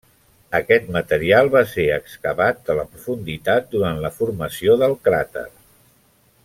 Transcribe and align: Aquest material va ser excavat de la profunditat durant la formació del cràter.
Aquest 0.59 0.87
material 0.95 1.51
va 1.55 1.61
ser 1.73 1.85
excavat 1.97 2.63
de 2.71 2.77
la 2.81 2.87
profunditat 2.95 3.69
durant 3.77 4.03
la 4.07 4.15
formació 4.19 4.83
del 4.85 5.01
cràter. 5.09 5.47